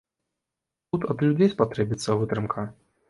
[0.95, 2.67] Тут ад людзей спатрэбіцца вытрымка.